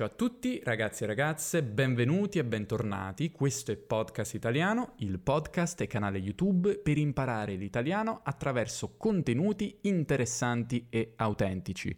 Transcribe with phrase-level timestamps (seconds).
[0.00, 3.30] Ciao a tutti ragazzi e ragazze, benvenuti e bentornati.
[3.30, 10.86] Questo è Podcast Italiano, il podcast e canale YouTube per imparare l'italiano attraverso contenuti interessanti
[10.88, 11.94] e autentici.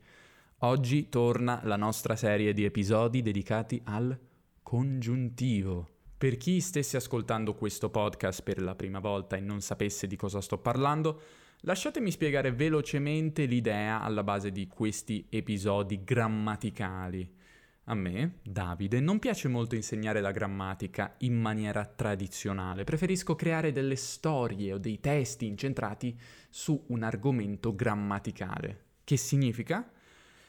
[0.63, 4.19] Oggi torna la nostra serie di episodi dedicati al
[4.65, 5.87] congiuntivo.
[6.19, 10.41] Per chi stesse ascoltando questo podcast per la prima volta e non sapesse di cosa
[10.41, 11.21] sto parlando,
[11.61, 17.39] lasciatemi spiegare velocemente l'idea alla base di questi episodi grammaticali.
[17.87, 23.97] A me, Davide, non piace molto insegnare la grammatica in maniera tradizionale, preferisco creare delle
[23.97, 26.17] storie o dei testi incentrati
[26.49, 28.85] su un argomento grammaticale.
[29.03, 29.91] Che significa?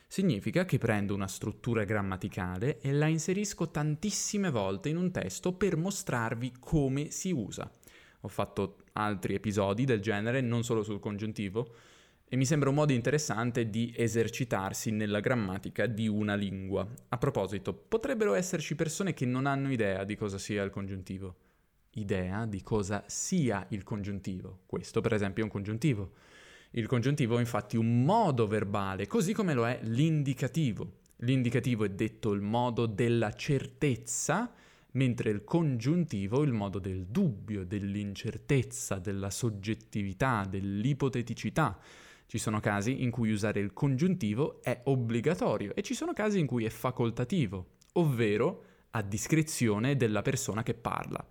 [0.06, 5.76] Significa che prendo una struttura grammaticale e la inserisco tantissime volte in un testo per
[5.76, 7.68] mostrarvi come si usa.
[8.22, 11.74] Ho fatto altri episodi del genere, non solo sul congiuntivo,
[12.34, 16.84] e mi sembra un modo interessante di esercitarsi nella grammatica di una lingua.
[17.10, 21.36] A proposito, potrebbero esserci persone che non hanno idea di cosa sia il congiuntivo.
[21.92, 24.62] Idea di cosa sia il congiuntivo.
[24.66, 26.14] Questo, per esempio, è un congiuntivo.
[26.72, 31.02] Il congiuntivo è infatti un modo verbale, così come lo è l'indicativo.
[31.18, 34.52] L'indicativo è detto il modo della certezza,
[34.94, 41.80] mentre il congiuntivo è il modo del dubbio, dell'incertezza, della soggettività, dell'ipoteticità.
[42.34, 46.48] Ci sono casi in cui usare il congiuntivo è obbligatorio e ci sono casi in
[46.48, 51.24] cui è facoltativo, ovvero a discrezione della persona che parla.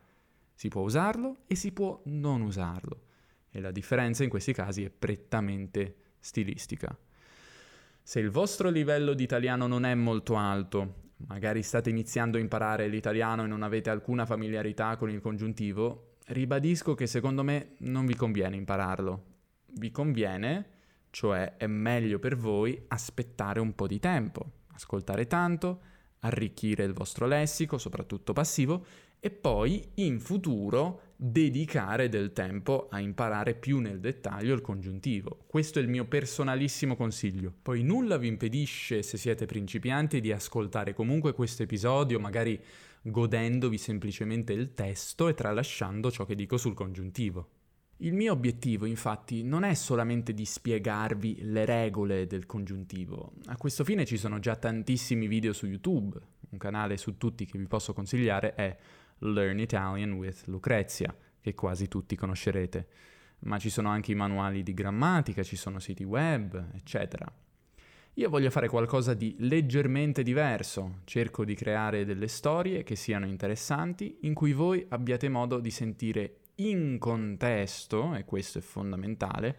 [0.55, 3.01] Si può usarlo e si può non usarlo
[3.51, 6.97] e la differenza in questi casi è prettamente stilistica.
[8.01, 12.87] Se il vostro livello di italiano non è molto alto, magari state iniziando a imparare
[12.87, 18.15] l'italiano e non avete alcuna familiarità con il congiuntivo, ribadisco che secondo me non vi
[18.15, 19.25] conviene impararlo.
[19.67, 20.81] Vi conviene
[21.13, 25.81] cioè è meglio per voi aspettare un po' di tempo, ascoltare tanto,
[26.21, 28.87] arricchire il vostro lessico, soprattutto passivo,
[29.21, 35.45] e poi in futuro dedicare del tempo a imparare più nel dettaglio il congiuntivo.
[35.47, 37.53] Questo è il mio personalissimo consiglio.
[37.61, 42.59] Poi nulla vi impedisce, se siete principianti, di ascoltare comunque questo episodio, magari
[43.03, 47.49] godendovi semplicemente il testo e tralasciando ciò che dico sul congiuntivo.
[48.03, 53.35] Il mio obiettivo, infatti, non è solamente di spiegarvi le regole del congiuntivo.
[53.45, 56.19] A questo fine ci sono già tantissimi video su YouTube.
[56.51, 58.77] Un canale su tutti che vi posso consigliare è
[59.19, 62.89] Learn Italian with Lucrezia, che quasi tutti conoscerete.
[63.43, 67.33] Ma ci sono anche i manuali di grammatica, ci sono siti web, eccetera.
[68.15, 74.19] Io voglio fare qualcosa di leggermente diverso, cerco di creare delle storie che siano interessanti,
[74.23, 79.59] in cui voi abbiate modo di sentire in contesto, e questo è fondamentale,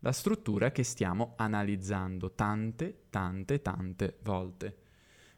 [0.00, 4.76] la struttura che stiamo analizzando tante, tante, tante volte.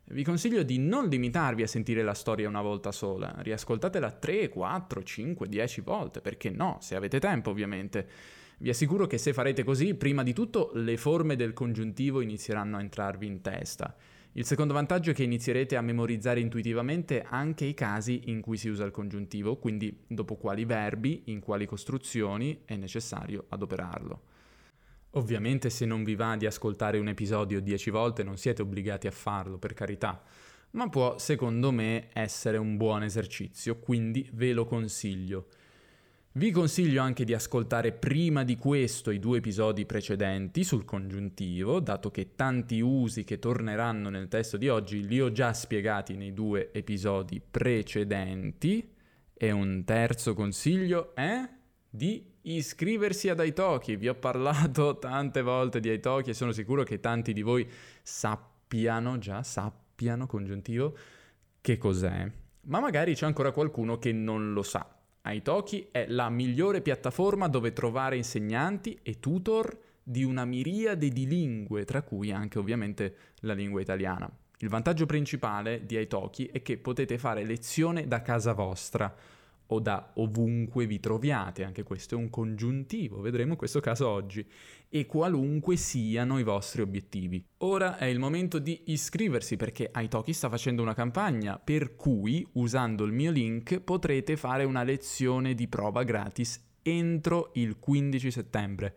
[0.05, 5.03] Vi consiglio di non limitarvi a sentire la storia una volta sola, riascoltatela 3, 4,
[5.03, 8.09] 5, 10 volte, perché no, se avete tempo ovviamente.
[8.59, 12.81] Vi assicuro che se farete così, prima di tutto le forme del congiuntivo inizieranno a
[12.81, 13.97] entrarvi in testa
[14.35, 18.69] il secondo vantaggio è che inizierete a memorizzare intuitivamente anche i casi in cui si
[18.69, 24.23] usa il congiuntivo, quindi dopo quali verbi, in quali costruzioni è necessario adoperarlo.
[25.11, 29.11] Ovviamente se non vi va di ascoltare un episodio dieci volte non siete obbligati a
[29.11, 30.23] farlo, per carità,
[30.71, 35.49] ma può, secondo me, essere un buon esercizio, quindi ve lo consiglio.
[36.35, 42.11] Vi consiglio anche di ascoltare prima di questo i due episodi precedenti sul congiuntivo, dato
[42.11, 46.73] che tanti usi che torneranno nel testo di oggi li ho già spiegati nei due
[46.73, 48.95] episodi precedenti.
[49.35, 51.47] E un terzo consiglio è
[51.87, 53.97] di iscriversi ad Aitoki.
[53.97, 57.69] Vi ho parlato tante volte di Aitoki e sono sicuro che tanti di voi
[58.03, 60.97] sappiano già, sappiano congiuntivo,
[61.61, 62.27] che cos'è.
[62.63, 64.92] Ma magari c'è ancora qualcuno che non lo sa.
[65.23, 71.85] Aitoki è la migliore piattaforma dove trovare insegnanti e tutor di una miriade di lingue,
[71.85, 74.29] tra cui anche ovviamente la lingua italiana.
[74.59, 79.15] Il vantaggio principale di Aitoki è che potete fare lezione da casa vostra
[79.73, 84.47] o da ovunque vi troviate, anche questo è un congiuntivo, vedremo questo caso oggi,
[84.89, 87.45] e qualunque siano i vostri obiettivi.
[87.59, 93.05] Ora è il momento di iscriversi perché Aitoki sta facendo una campagna per cui, usando
[93.05, 98.97] il mio link, potrete fare una lezione di prova gratis entro il 15 settembre.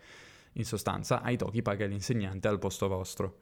[0.53, 3.37] In sostanza, Aitoki paga l'insegnante al posto vostro.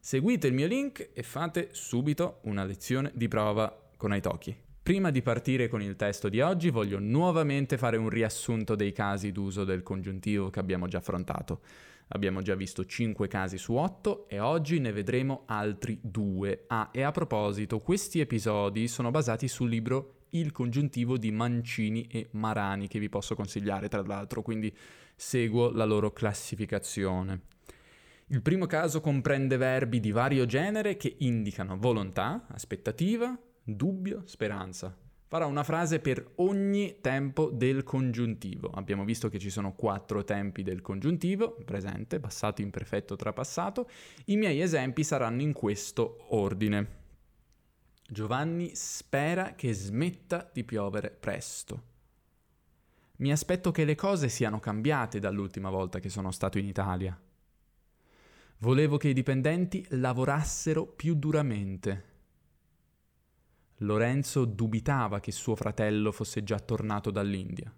[0.00, 4.63] Seguite il mio link e fate subito una lezione di prova con Aitoki.
[4.84, 9.32] Prima di partire con il testo di oggi voglio nuovamente fare un riassunto dei casi
[9.32, 11.62] d'uso del congiuntivo che abbiamo già affrontato.
[12.08, 16.64] Abbiamo già visto 5 casi su 8 e oggi ne vedremo altri 2.
[16.66, 22.28] Ah, e a proposito, questi episodi sono basati sul libro Il congiuntivo di Mancini e
[22.32, 24.70] Marani, che vi posso consigliare tra l'altro, quindi
[25.16, 27.40] seguo la loro classificazione.
[28.26, 33.34] Il primo caso comprende verbi di vario genere che indicano volontà, aspettativa,
[33.64, 34.96] dubbio, speranza.
[35.26, 38.70] Farà una frase per ogni tempo del congiuntivo.
[38.70, 43.88] Abbiamo visto che ci sono quattro tempi del congiuntivo, presente, passato, imperfetto, trapassato.
[44.26, 47.02] I miei esempi saranno in questo ordine.
[48.08, 51.82] Giovanni spera che smetta di piovere presto.
[53.16, 57.18] Mi aspetto che le cose siano cambiate dall'ultima volta che sono stato in Italia.
[58.58, 62.12] Volevo che i dipendenti lavorassero più duramente.
[63.78, 67.74] Lorenzo dubitava che suo fratello fosse già tornato dall'India.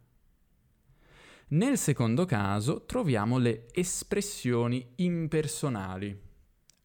[1.48, 6.20] Nel secondo caso troviamo le espressioni impersonali.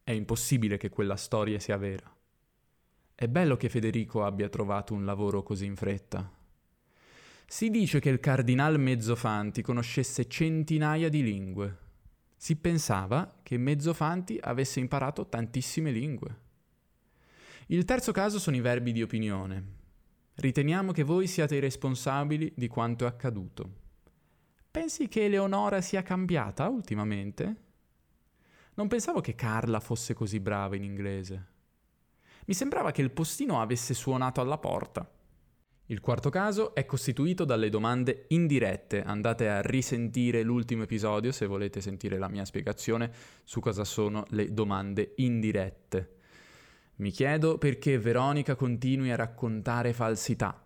[0.04, 2.14] È impossibile che quella storia sia vera.
[3.14, 6.30] È bello che Federico abbia trovato un lavoro così in fretta.
[7.46, 11.78] Si dice che il cardinal Mezzofanti conoscesse centinaia di lingue.
[12.36, 16.41] Si pensava che Mezzofanti avesse imparato tantissime lingue.
[17.72, 19.64] Il terzo caso sono i verbi di opinione.
[20.34, 23.70] Riteniamo che voi siate i responsabili di quanto è accaduto.
[24.70, 27.56] Pensi che Eleonora sia cambiata ultimamente?
[28.74, 31.46] Non pensavo che Carla fosse così brava in inglese.
[32.44, 35.10] Mi sembrava che il postino avesse suonato alla porta.
[35.86, 39.02] Il quarto caso è costituito dalle domande indirette.
[39.02, 43.10] Andate a risentire l'ultimo episodio se volete sentire la mia spiegazione
[43.44, 46.20] su cosa sono le domande indirette.
[46.96, 50.64] Mi chiedo perché Veronica continui a raccontare falsità.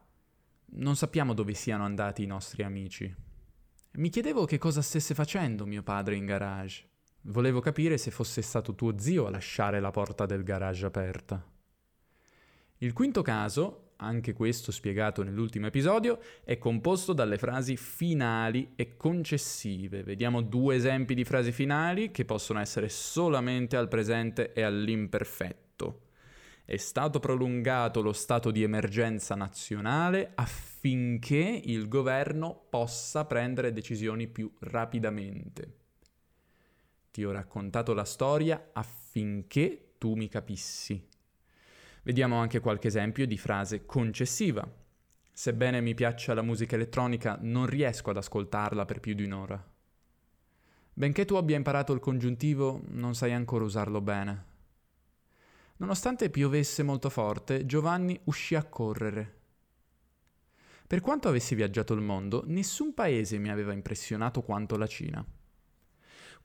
[0.78, 3.14] Non sappiamo dove siano andati i nostri amici.
[3.92, 6.88] Mi chiedevo che cosa stesse facendo mio padre in garage.
[7.22, 11.44] Volevo capire se fosse stato tuo zio a lasciare la porta del garage aperta.
[12.78, 20.02] Il quinto caso anche questo spiegato nell'ultimo episodio, è composto dalle frasi finali e concessive.
[20.02, 26.05] Vediamo due esempi di frasi finali che possono essere solamente al presente e all'imperfetto.
[26.68, 34.52] È stato prolungato lo stato di emergenza nazionale affinché il governo possa prendere decisioni più
[34.58, 35.74] rapidamente.
[37.12, 41.00] Ti ho raccontato la storia affinché tu mi capissi.
[42.02, 44.68] Vediamo anche qualche esempio di frase concessiva.
[45.32, 49.64] Sebbene mi piaccia la musica elettronica, non riesco ad ascoltarla per più di un'ora.
[50.92, 54.54] Benché tu abbia imparato il congiuntivo, non sai ancora usarlo bene.
[55.78, 59.34] Nonostante piovesse molto forte, Giovanni uscì a correre.
[60.86, 65.24] Per quanto avessi viaggiato il mondo, nessun paese mi aveva impressionato quanto la Cina.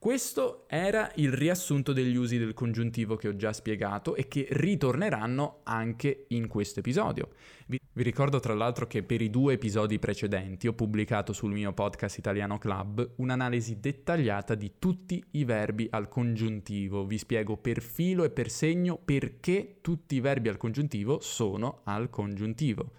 [0.01, 5.59] Questo era il riassunto degli usi del congiuntivo che ho già spiegato e che ritorneranno
[5.61, 7.29] anche in questo episodio.
[7.67, 11.71] Vi, vi, ricordo tra l'altro che per i due episodi precedenti ho pubblicato sul mio
[11.73, 17.05] podcast Italiano Club un'analisi dettagliata di tutti i verbi al congiuntivo.
[17.05, 22.09] Vi spiego per filo e per segno perché tutti i verbi al congiuntivo sono al
[22.09, 22.93] congiuntivo.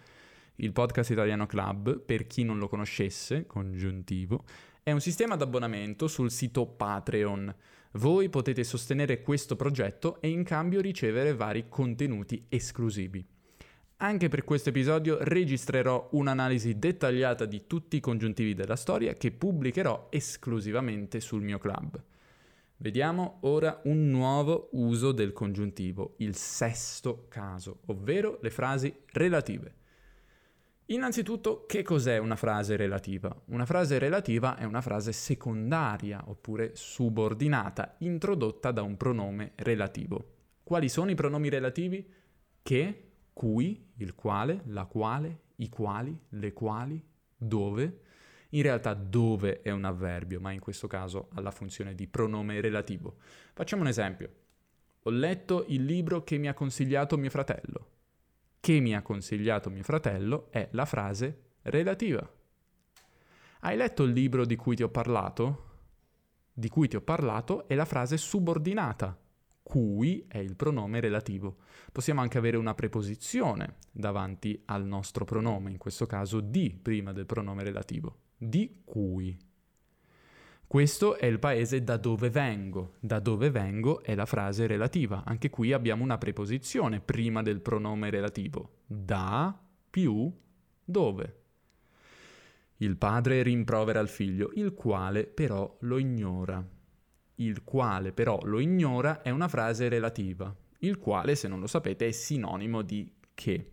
[0.56, 4.44] Il podcast Italiano Club, per chi non lo conoscesse, congiuntivo,
[4.84, 7.54] è un sistema d'abbonamento sul sito Patreon.
[7.92, 13.24] Voi potete sostenere questo progetto e in cambio ricevere vari contenuti esclusivi.
[13.98, 20.08] Anche per questo episodio registrerò un'analisi dettagliata di tutti i congiuntivi della storia che pubblicherò
[20.10, 22.02] esclusivamente sul mio club.
[22.78, 29.74] Vediamo ora un nuovo uso del congiuntivo, il sesto caso, ovvero le frasi relative.
[30.86, 33.34] Innanzitutto, che cos'è una frase relativa?
[33.46, 40.30] Una frase relativa è una frase secondaria oppure subordinata, introdotta da un pronome relativo.
[40.64, 42.04] Quali sono i pronomi relativi?
[42.60, 47.02] Che, cui, il quale, la quale, i quali, le quali,
[47.36, 48.00] dove.
[48.50, 52.60] In realtà dove è un avverbio, ma in questo caso ha la funzione di pronome
[52.60, 53.16] relativo.
[53.54, 54.30] Facciamo un esempio.
[55.04, 57.91] Ho letto il libro che mi ha consigliato mio fratello
[58.62, 62.24] che mi ha consigliato mio fratello è la frase relativa.
[63.62, 65.70] Hai letto il libro di cui ti ho parlato?
[66.52, 69.20] Di cui ti ho parlato è la frase subordinata,
[69.64, 71.56] cui è il pronome relativo.
[71.90, 77.26] Possiamo anche avere una preposizione davanti al nostro pronome, in questo caso di prima del
[77.26, 79.36] pronome relativo, di cui.
[80.72, 82.94] Questo è il paese da dove vengo.
[82.98, 85.22] Da dove vengo è la frase relativa.
[85.22, 88.78] Anche qui abbiamo una preposizione prima del pronome relativo.
[88.86, 89.54] Da
[89.90, 90.32] più
[90.82, 91.40] dove.
[92.78, 96.66] Il padre rimprovera il figlio, il quale però lo ignora.
[97.34, 102.06] il quale però lo ignora è una frase relativa, il quale, se non lo sapete,
[102.06, 103.70] è sinonimo di che.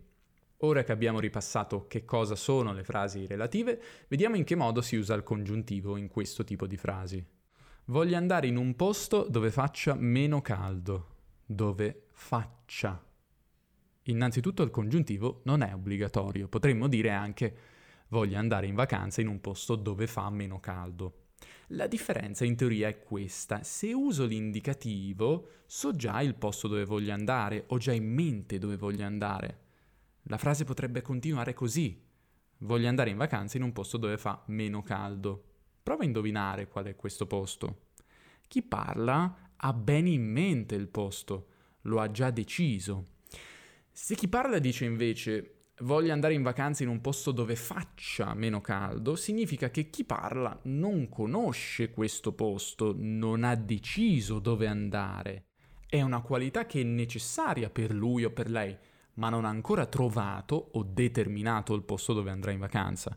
[0.62, 4.96] Ora che abbiamo ripassato che cosa sono le frasi relative, vediamo in che modo si
[4.96, 7.24] usa il congiuntivo in questo tipo di frasi.
[7.86, 11.06] Voglio andare in un posto dove faccia meno caldo,
[11.46, 13.02] dove faccia.
[14.04, 17.56] Innanzitutto il congiuntivo non è obbligatorio, potremmo dire anche
[18.08, 21.28] voglio andare in vacanza in un posto dove fa meno caldo.
[21.68, 27.14] La differenza in teoria è questa, se uso l'indicativo so già il posto dove voglio
[27.14, 29.68] andare, ho già in mente dove voglio andare.
[30.24, 32.00] La frase potrebbe continuare così.
[32.58, 35.44] Voglio andare in vacanza in un posto dove fa meno caldo.
[35.82, 37.88] Prova a indovinare qual è questo posto.
[38.46, 41.46] Chi parla ha bene in mente il posto,
[41.82, 43.06] lo ha già deciso.
[43.90, 48.60] Se chi parla dice invece voglio andare in vacanza in un posto dove faccia meno
[48.60, 55.44] caldo, significa che chi parla non conosce questo posto, non ha deciso dove andare.
[55.86, 58.76] È una qualità che è necessaria per lui o per lei,
[59.14, 63.16] ma non ha ancora trovato o determinato il posto dove andrà in vacanza.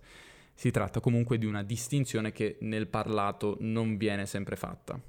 [0.54, 5.00] Si tratta comunque di una distinzione che nel parlato non viene sempre fatta.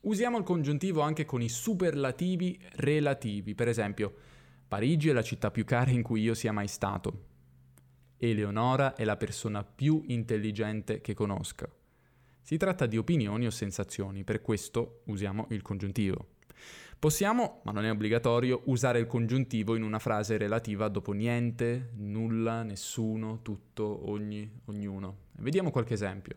[0.00, 4.14] Usiamo il congiuntivo anche con i superlativi relativi, per esempio
[4.72, 7.26] Parigi è la città più cara in cui io sia mai stato.
[8.16, 11.70] Eleonora è la persona più intelligente che conosca.
[12.40, 16.28] Si tratta di opinioni o sensazioni, per questo usiamo il congiuntivo.
[17.02, 22.62] Possiamo, ma non è obbligatorio, usare il congiuntivo in una frase relativa dopo niente, nulla,
[22.62, 25.16] nessuno, tutto, ogni, ognuno.
[25.38, 26.36] Vediamo qualche esempio.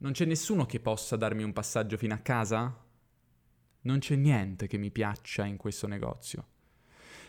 [0.00, 2.78] Non c'è nessuno che possa darmi un passaggio fino a casa?
[3.80, 6.46] Non c'è niente che mi piaccia in questo negozio.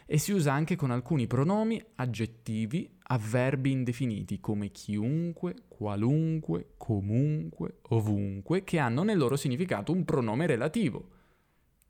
[0.05, 8.65] E si usa anche con alcuni pronomi, aggettivi, avverbi indefiniti come chiunque, qualunque, comunque, ovunque,
[8.65, 11.15] che hanno nel loro significato un pronome relativo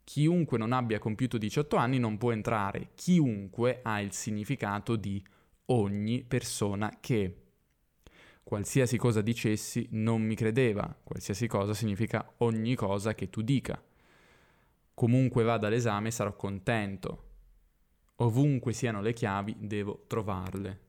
[0.07, 2.91] Chiunque non abbia compiuto 18 anni non può entrare.
[2.95, 5.21] Chiunque ha il significato di
[5.65, 7.35] ogni persona che.
[8.41, 10.97] Qualsiasi cosa dicessi non mi credeva.
[11.03, 13.83] Qualsiasi cosa significa ogni cosa che tu dica.
[14.93, 17.23] Comunque vada all'esame sarò contento.
[18.15, 20.86] Ovunque siano le chiavi devo trovarle.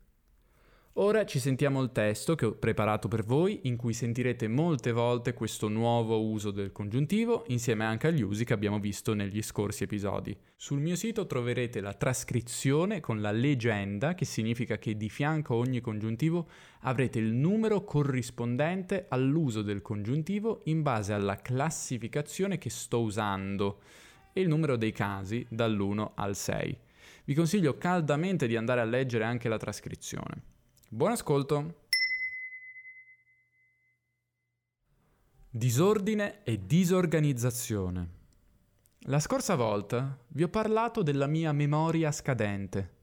[1.00, 5.32] Ora ci sentiamo il testo che ho preparato per voi, in cui sentirete molte volte
[5.32, 10.36] questo nuovo uso del congiuntivo, insieme anche agli usi che abbiamo visto negli scorsi episodi.
[10.56, 15.58] Sul mio sito troverete la trascrizione con la legenda, che significa che di fianco a
[15.58, 16.48] ogni congiuntivo
[16.80, 23.82] avrete il numero corrispondente all'uso del congiuntivo in base alla classificazione che sto usando
[24.32, 26.76] e il numero dei casi dall'1 al 6.
[27.22, 30.56] Vi consiglio caldamente di andare a leggere anche la trascrizione.
[30.90, 31.80] Buon ascolto!
[35.50, 38.08] Disordine e disorganizzazione.
[39.00, 42.94] La scorsa volta vi ho parlato della mia memoria scadente.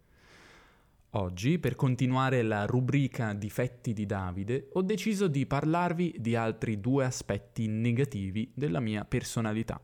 [1.12, 7.06] Oggi, per continuare la rubrica Difetti di Davide, ho deciso di parlarvi di altri due
[7.06, 9.80] aspetti negativi della mia personalità.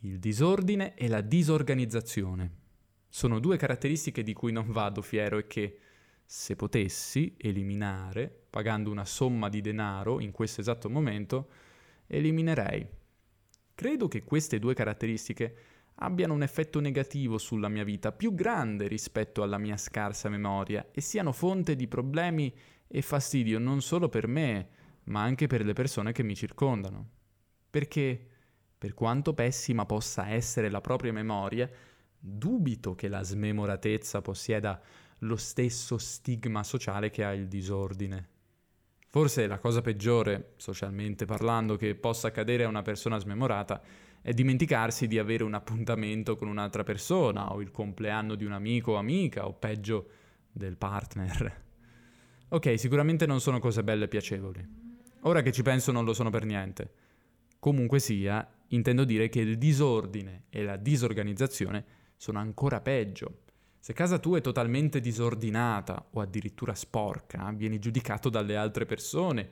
[0.00, 2.52] Il disordine e la disorganizzazione.
[3.08, 5.78] Sono due caratteristiche di cui non vado fiero e che,
[6.24, 11.48] se potessi eliminare, pagando una somma di denaro in questo esatto momento,
[12.06, 12.86] eliminerei.
[13.74, 15.56] Credo che queste due caratteristiche
[15.96, 21.00] abbiano un effetto negativo sulla mia vita più grande rispetto alla mia scarsa memoria e
[21.00, 22.52] siano fonte di problemi
[22.86, 24.68] e fastidio non solo per me,
[25.04, 27.10] ma anche per le persone che mi circondano.
[27.70, 28.28] Perché,
[28.78, 31.68] per quanto pessima possa essere la propria memoria,
[32.18, 34.80] dubito che la smemoratezza possieda
[35.24, 38.28] lo stesso stigma sociale che ha il disordine.
[39.08, 43.80] Forse la cosa peggiore, socialmente parlando, che possa accadere a una persona smemorata
[44.20, 48.92] è dimenticarsi di avere un appuntamento con un'altra persona o il compleanno di un amico
[48.92, 50.08] o amica o peggio
[50.50, 51.62] del partner.
[52.48, 54.66] Ok, sicuramente non sono cose belle e piacevoli.
[55.22, 56.92] Ora che ci penso non lo sono per niente.
[57.58, 61.84] Comunque sia, intendo dire che il disordine e la disorganizzazione
[62.16, 63.42] sono ancora peggio
[63.84, 69.50] se casa tua è totalmente disordinata o addirittura sporca, vieni giudicato dalle altre persone,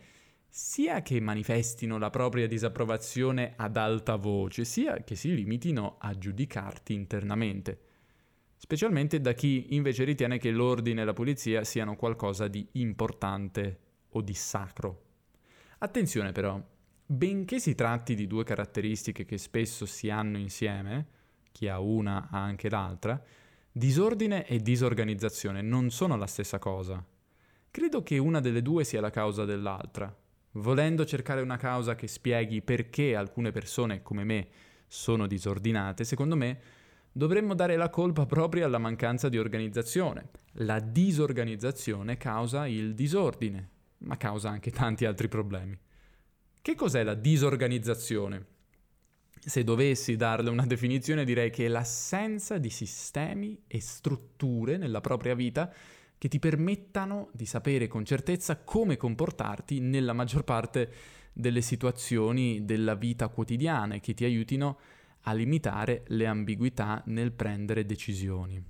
[0.49, 6.95] sia che manifestino la propria disapprovazione ad alta voce, sia che si limitino a giudicarti
[6.95, 7.81] internamente,
[8.57, 13.81] specialmente da chi invece ritiene che l'ordine e la pulizia siano qualcosa di importante
[14.13, 15.03] o di sacro.
[15.81, 16.59] Attenzione però,
[17.05, 21.07] benché si tratti di due caratteristiche che spesso si hanno insieme,
[21.53, 23.23] chi ha una ha anche l'altra,
[23.75, 27.03] Disordine e disorganizzazione non sono la stessa cosa.
[27.71, 30.15] Credo che una delle due sia la causa dell'altra.
[30.57, 34.49] Volendo cercare una causa che spieghi perché alcune persone come me
[34.87, 36.61] sono disordinate, secondo me
[37.11, 40.29] dovremmo dare la colpa proprio alla mancanza di organizzazione.
[40.57, 45.79] La disorganizzazione causa il disordine, ma causa anche tanti altri problemi.
[46.61, 48.52] Che cos'è la disorganizzazione?
[49.45, 55.35] Se dovessi darle una definizione direi che è l'assenza di sistemi e strutture nella propria
[55.35, 55.73] vita
[56.17, 60.93] che ti permettano di sapere con certezza come comportarti nella maggior parte
[61.33, 64.79] delle situazioni della vita quotidiana e che ti aiutino
[65.23, 68.63] a limitare le ambiguità nel prendere decisioni.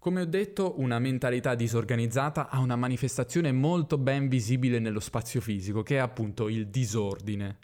[0.00, 5.84] Come ho detto, una mentalità disorganizzata ha una manifestazione molto ben visibile nello spazio fisico,
[5.84, 7.58] che è appunto il disordine.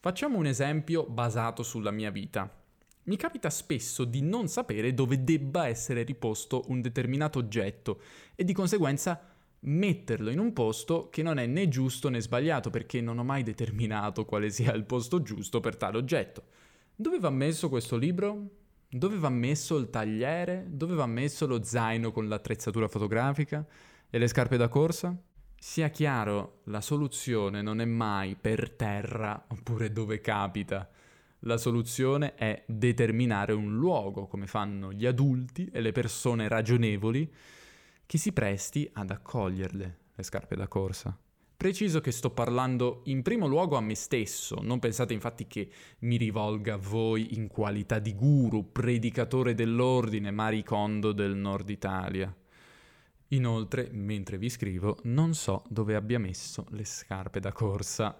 [0.00, 2.48] Facciamo un esempio basato sulla mia vita.
[3.04, 8.00] Mi capita spesso di non sapere dove debba essere riposto un determinato oggetto
[8.36, 9.20] e di conseguenza
[9.60, 13.42] metterlo in un posto che non è né giusto né sbagliato perché non ho mai
[13.42, 16.44] determinato quale sia il posto giusto per tale oggetto.
[16.94, 18.50] Dove va messo questo libro?
[18.88, 20.66] Dove va messo il tagliere?
[20.70, 23.66] Dove va messo lo zaino con l'attrezzatura fotografica?
[24.08, 25.16] E le scarpe da corsa?
[25.60, 30.88] Sia chiaro, la soluzione non è mai per terra oppure dove capita.
[31.40, 37.28] La soluzione è determinare un luogo, come fanno gli adulti e le persone ragionevoli,
[38.06, 41.18] che si presti ad accoglierle, le scarpe da corsa.
[41.56, 45.68] Preciso che sto parlando in primo luogo a me stesso, non pensate infatti che
[46.00, 52.32] mi rivolga a voi in qualità di guru, predicatore dell'ordine, maricondo del nord Italia.
[53.28, 58.18] Inoltre, mentre vi scrivo, non so dove abbia messo le scarpe da corsa.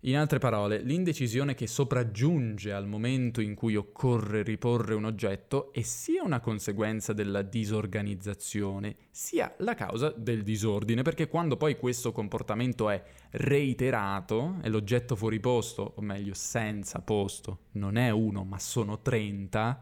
[0.00, 5.82] In altre parole, l'indecisione che sopraggiunge al momento in cui occorre riporre un oggetto è
[5.82, 12.90] sia una conseguenza della disorganizzazione, sia la causa del disordine, perché quando poi questo comportamento
[12.90, 19.00] è reiterato e l'oggetto fuori posto, o meglio senza posto, non è uno ma sono
[19.00, 19.80] 30,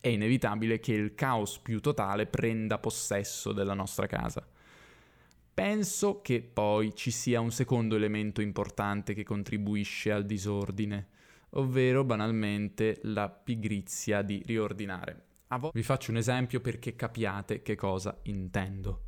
[0.00, 4.46] è inevitabile che il caos più totale prenda possesso della nostra casa.
[5.52, 11.08] Penso che poi ci sia un secondo elemento importante che contribuisce al disordine,
[11.50, 15.24] ovvero banalmente la pigrizia di riordinare.
[15.58, 19.06] Vo- Vi faccio un esempio perché capiate che cosa intendo.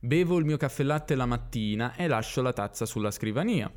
[0.00, 3.72] Bevo il mio caffè latte la mattina e lascio la tazza sulla scrivania.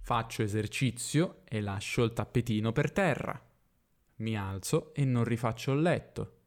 [0.00, 3.40] Faccio esercizio e lascio il tappetino per terra.
[4.16, 6.38] Mi alzo e non rifaccio il letto.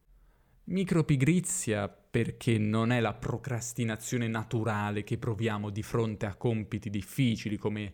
[0.66, 7.94] Micropigrizia perché non è la procrastinazione naturale che proviamo di fronte a compiti difficili come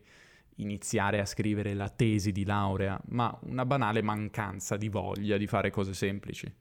[0.57, 5.71] iniziare a scrivere la tesi di laurea, ma una banale mancanza di voglia di fare
[5.71, 6.51] cose semplici.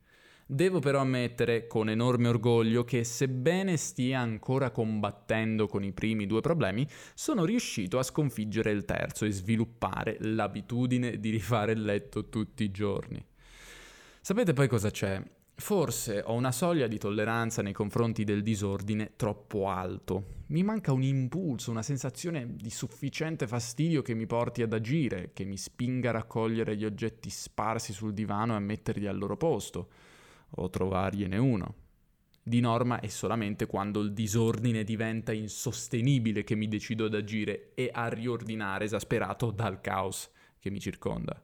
[0.47, 6.41] Devo però ammettere con enorme orgoglio che sebbene stia ancora combattendo con i primi due
[6.41, 12.65] problemi, sono riuscito a sconfiggere il terzo e sviluppare l'abitudine di rifare il letto tutti
[12.65, 13.25] i giorni.
[14.21, 15.23] Sapete poi cosa c'è?
[15.55, 20.41] Forse ho una soglia di tolleranza nei confronti del disordine troppo alto.
[20.49, 25.45] Mi manca un impulso, una sensazione di sufficiente fastidio che mi porti ad agire, che
[25.45, 29.89] mi spinga a raccogliere gli oggetti sparsi sul divano e a metterli al loro posto,
[30.57, 31.75] o trovargliene uno.
[32.43, 37.91] Di norma è solamente quando il disordine diventa insostenibile che mi decido ad agire e
[37.93, 41.41] a riordinare esasperato dal caos che mi circonda.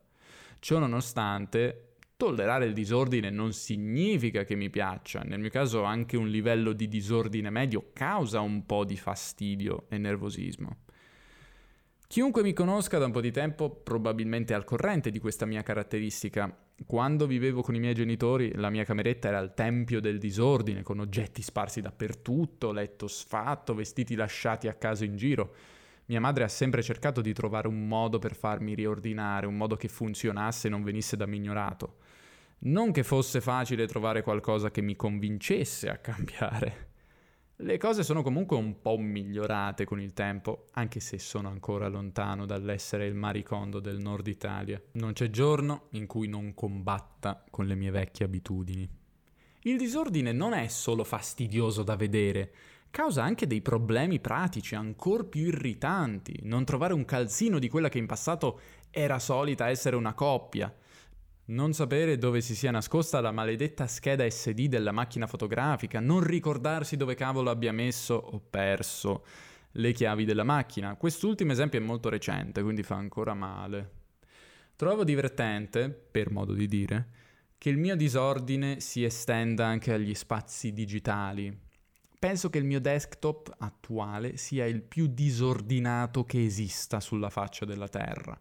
[0.59, 6.27] Ciò nonostante, Tollerare il disordine non significa che mi piaccia, nel mio caso anche un
[6.29, 10.79] livello di disordine medio causa un po' di fastidio e nervosismo.
[12.11, 15.63] Chiunque mi conosca da un po' di tempo probabilmente è al corrente di questa mia
[15.63, 16.51] caratteristica.
[16.87, 21.01] Quando vivevo con i miei genitori la mia cameretta era il tempio del disordine, con
[21.01, 25.55] oggetti sparsi dappertutto, letto sfatto, vestiti lasciati a caso in giro.
[26.07, 29.89] Mia madre ha sempre cercato di trovare un modo per farmi riordinare, un modo che
[29.89, 31.39] funzionasse e non venisse da me.
[32.61, 36.88] Non che fosse facile trovare qualcosa che mi convincesse a cambiare.
[37.61, 42.47] Le cose sono comunque un po' migliorate con il tempo, anche se sono ancora lontano
[42.47, 44.81] dall'essere il maricondo del nord Italia.
[44.93, 48.89] Non c'è giorno in cui non combatta con le mie vecchie abitudini.
[49.63, 52.53] Il disordine non è solo fastidioso da vedere,
[52.91, 56.39] causa anche dei problemi pratici ancora più irritanti.
[56.45, 60.73] Non trovare un calzino di quella che in passato era solita essere una coppia
[61.49, 66.97] non sapere dove si sia nascosta la maledetta scheda SD della macchina fotografica, non ricordarsi
[66.97, 69.25] dove cavolo abbia messo o perso
[69.73, 70.97] le chiavi della macchina.
[70.97, 73.93] Quest'ultimo esempio è molto recente, quindi fa ancora male.
[74.77, 77.09] Trovo divertente, per modo di dire,
[77.57, 81.67] che il mio disordine si estenda anche agli spazi digitali.
[82.19, 87.89] Penso che il mio desktop attuale sia il più disordinato che esista sulla faccia della
[87.89, 88.39] Terra.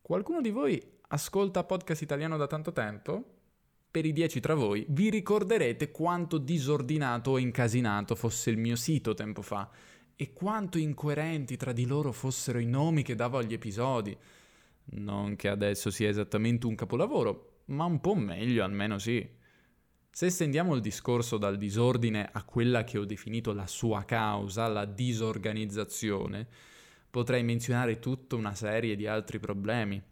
[0.00, 3.40] Qualcuno di voi ascolta podcast italiano da tanto tempo?
[3.90, 9.12] Per i dieci tra voi vi ricorderete quanto disordinato e incasinato fosse il mio sito
[9.12, 9.70] tempo fa
[10.16, 14.16] e quanto incoerenti tra di loro fossero i nomi che davo agli episodi.
[14.84, 19.28] Non che adesso sia esattamente un capolavoro, ma un po' meglio almeno sì.
[20.10, 24.86] Se estendiamo il discorso dal disordine a quella che ho definito la sua causa, la
[24.86, 26.48] disorganizzazione,
[27.10, 30.02] potrei menzionare tutta una serie di altri problemi.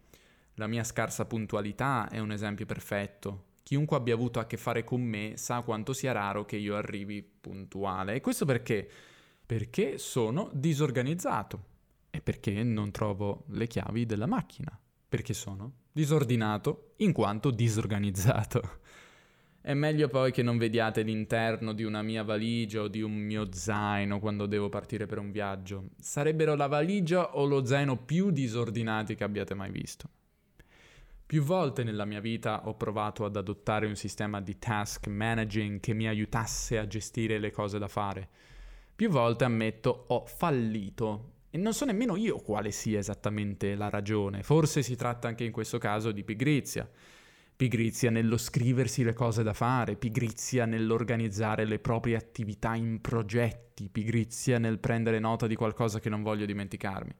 [0.60, 3.44] La mia scarsa puntualità è un esempio perfetto.
[3.62, 7.22] Chiunque abbia avuto a che fare con me sa quanto sia raro che io arrivi
[7.22, 8.16] puntuale.
[8.16, 8.86] E questo perché?
[9.46, 11.64] Perché sono disorganizzato
[12.10, 14.78] e perché non trovo le chiavi della macchina.
[15.08, 18.80] Perché sono disordinato in quanto disorganizzato.
[19.62, 23.48] È meglio poi che non vediate l'interno di una mia valigia o di un mio
[23.50, 25.88] zaino quando devo partire per un viaggio.
[25.98, 30.10] Sarebbero la valigia o lo zaino più disordinati che abbiate mai visto.
[31.30, 35.94] Più volte nella mia vita ho provato ad adottare un sistema di task managing che
[35.94, 38.28] mi aiutasse a gestire le cose da fare.
[38.96, 44.42] Più volte ammetto ho fallito e non so nemmeno io quale sia esattamente la ragione.
[44.42, 46.90] Forse si tratta anche in questo caso di pigrizia
[47.54, 54.58] pigrizia nello scriversi le cose da fare, pigrizia nell'organizzare le proprie attività in progetti, pigrizia
[54.58, 57.14] nel prendere nota di qualcosa che non voglio dimenticarmi.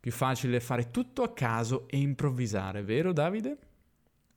[0.00, 3.58] Più facile fare tutto a caso e improvvisare, vero Davide?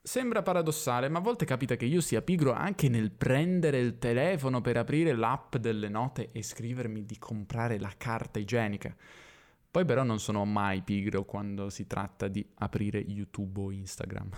[0.01, 4.59] Sembra paradossale, ma a volte capita che io sia pigro anche nel prendere il telefono
[4.59, 8.93] per aprire l'app delle note e scrivermi di comprare la carta igienica.
[9.71, 14.29] Poi però non sono mai pigro quando si tratta di aprire YouTube o Instagram.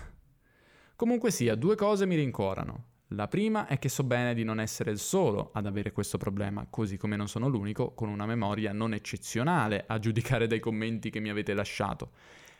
[0.94, 2.84] Comunque sia, due cose mi rincuorano.
[3.10, 6.66] La prima è che so bene di non essere il solo ad avere questo problema,
[6.68, 11.20] così come non sono l'unico con una memoria non eccezionale a giudicare dai commenti che
[11.20, 12.10] mi avete lasciato.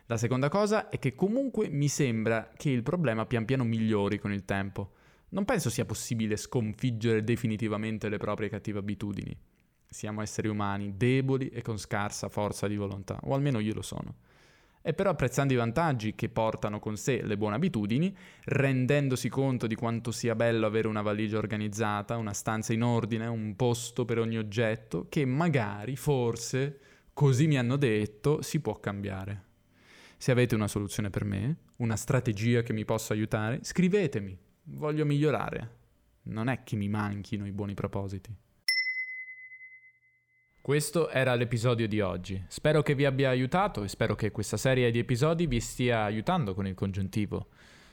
[0.06, 4.32] La seconda cosa è che comunque mi sembra che il problema pian piano migliori con
[4.32, 4.92] il tempo.
[5.30, 9.36] Non penso sia possibile sconfiggere definitivamente le proprie cattive abitudini.
[9.84, 14.14] Siamo esseri umani deboli e con scarsa forza di volontà, o almeno io lo sono
[14.86, 19.74] e però apprezzando i vantaggi che portano con sé le buone abitudini, rendendosi conto di
[19.74, 24.38] quanto sia bello avere una valigia organizzata, una stanza in ordine, un posto per ogni
[24.38, 26.78] oggetto, che magari, forse,
[27.12, 29.42] così mi hanno detto, si può cambiare.
[30.18, 34.38] Se avete una soluzione per me, una strategia che mi possa aiutare, scrivetemi.
[34.68, 35.78] Voglio migliorare.
[36.26, 38.32] Non è che mi manchino i buoni propositi.
[40.66, 42.44] Questo era l'episodio di oggi.
[42.48, 46.54] Spero che vi abbia aiutato e spero che questa serie di episodi vi stia aiutando
[46.54, 47.50] con il congiuntivo.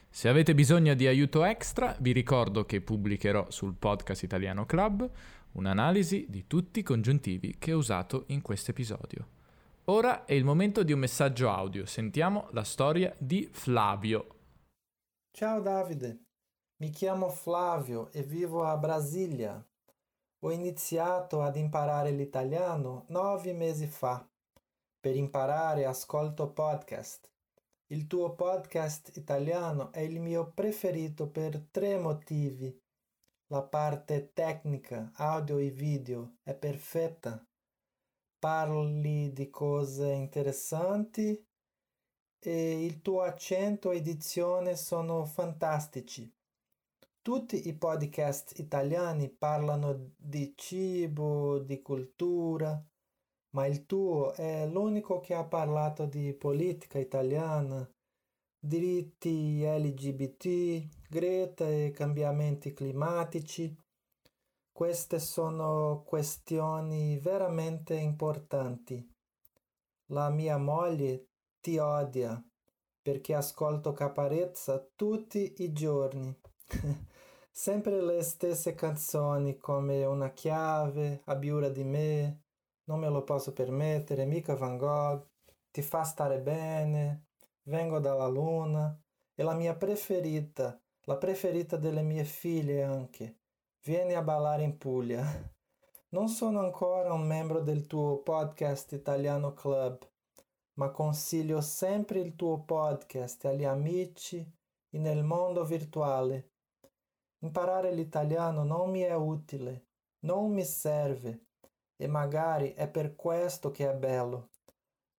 [0.09, 5.07] Se avete bisogno di aiuto extra, vi ricordo che pubblicherò sul podcast Italiano Club
[5.51, 9.27] un'analisi di tutti i congiuntivi che ho usato in questo episodio.
[9.83, 11.85] Ora è il momento di un messaggio audio.
[11.85, 14.27] Sentiamo la storia di Flavio.
[15.29, 16.23] Ciao Davide,
[16.81, 19.63] mi chiamo Flavio e vivo a Brasilia,
[20.45, 24.27] ho iniziato ad imparare l'italiano nove mesi fa.
[24.99, 27.31] Per imparare ascolto podcast.
[27.87, 32.77] Il tuo podcast italiano è il mio preferito per tre motivi.
[33.47, 37.41] La parte tecnica, audio e video, è perfetta.
[38.37, 41.41] Parli di cose interessanti
[42.39, 46.29] e il tuo accento e edizione sono fantastici.
[47.23, 52.85] Tutti i podcast italiani parlano di cibo, di cultura,
[53.51, 57.89] ma il tuo è l'unico che ha parlato di politica italiana,
[58.59, 63.73] diritti LGBT, Greta e cambiamenti climatici.
[64.69, 69.01] Queste sono questioni veramente importanti.
[70.07, 71.29] La mia moglie
[71.61, 72.43] ti odia
[73.01, 76.37] perché ascolto Caparezza tutti i giorni.
[77.55, 82.45] Sempre le stesse canzoni come Una chiave, Abbiura di me,
[82.85, 85.23] Non me lo posso permettere, Mica Van Gogh,
[85.69, 87.27] Ti fa stare bene,
[87.65, 88.99] Vengo dalla luna
[89.35, 93.41] e la mia preferita, la preferita delle mie figlie anche,
[93.83, 95.23] Vieni a ballare in Puglia.
[96.09, 99.99] Non sono ancora un membro del tuo podcast Italiano Club,
[100.79, 104.43] ma consiglio sempre il tuo podcast agli amici
[104.89, 106.52] e nel mondo virtuale
[107.43, 109.87] Imparare l'italiano non mi è utile,
[110.25, 111.47] non mi serve
[111.95, 114.49] e magari è per questo che è bello.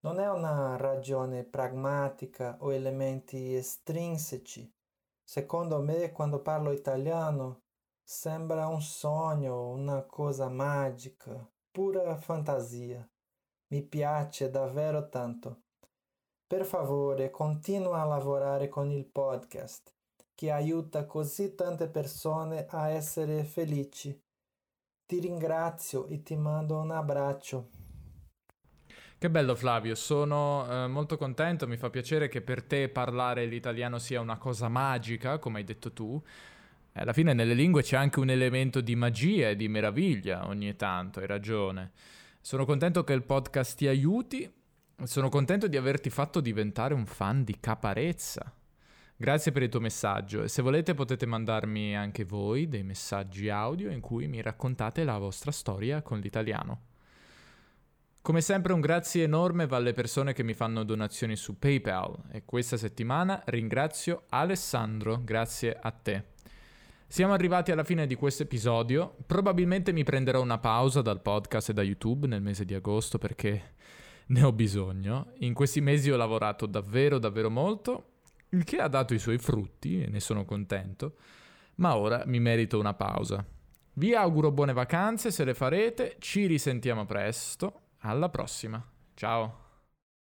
[0.01, 4.71] Non è una ragione pragmatica o elementi estrinseci.
[5.23, 7.65] Secondo me, quando parlo italiano,
[8.07, 13.09] Sembra un sogno, una cosa magica, pura fantasia.
[13.69, 15.63] Mi piace davvero tanto.
[16.47, 19.91] Per favore, continua a lavorare con il podcast,
[20.35, 24.19] che aiuta così tante persone a essere felici.
[25.07, 27.69] Ti ringrazio e ti mando un abbraccio.
[29.17, 33.99] Che bello Flavio, sono eh, molto contento, mi fa piacere che per te parlare l'italiano
[33.99, 36.23] sia una cosa magica, come hai detto tu.
[36.93, 41.21] Alla fine nelle lingue c'è anche un elemento di magia e di meraviglia ogni tanto,
[41.21, 41.93] hai ragione.
[42.41, 44.53] Sono contento che il podcast ti aiuti,
[45.05, 48.53] sono contento di averti fatto diventare un fan di Caparezza.
[49.17, 53.91] Grazie per il tuo messaggio e se volete potete mandarmi anche voi dei messaggi audio
[53.91, 56.81] in cui mi raccontate la vostra storia con l'italiano.
[58.21, 62.43] Come sempre un grazie enorme va alle persone che mi fanno donazioni su PayPal e
[62.45, 66.33] questa settimana ringrazio Alessandro, grazie a te.
[67.07, 71.73] Siamo arrivati alla fine di questo episodio, probabilmente mi prenderò una pausa dal podcast e
[71.73, 73.75] da YouTube nel mese di agosto perché
[74.27, 75.35] ne ho bisogno.
[75.41, 78.14] In questi mesi ho lavorato davvero davvero molto,
[78.55, 81.17] il che ha dato i suoi frutti e ne sono contento,
[81.77, 83.45] ma ora mi merito una pausa.
[83.95, 88.85] Vi auguro buone vacanze se le farete, ci risentiamo presto alla prossima.
[89.15, 89.64] Ciao.